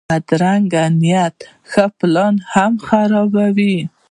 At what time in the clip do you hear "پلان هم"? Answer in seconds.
1.99-2.73